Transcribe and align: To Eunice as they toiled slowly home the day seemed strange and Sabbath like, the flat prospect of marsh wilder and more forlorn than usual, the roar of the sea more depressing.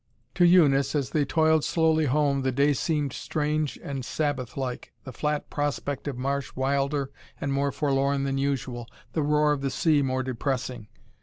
To 0.33 0.45
Eunice 0.47 0.95
as 0.95 1.11
they 1.11 1.25
toiled 1.25 1.63
slowly 1.63 2.05
home 2.07 2.41
the 2.41 2.51
day 2.51 2.73
seemed 2.73 3.13
strange 3.13 3.77
and 3.83 4.03
Sabbath 4.03 4.57
like, 4.57 4.93
the 5.03 5.13
flat 5.13 5.51
prospect 5.51 6.07
of 6.07 6.17
marsh 6.17 6.51
wilder 6.55 7.11
and 7.39 7.53
more 7.53 7.71
forlorn 7.71 8.23
than 8.23 8.39
usual, 8.39 8.87
the 9.13 9.21
roar 9.21 9.51
of 9.51 9.61
the 9.61 9.69
sea 9.69 10.01
more 10.01 10.23
depressing. 10.23 10.87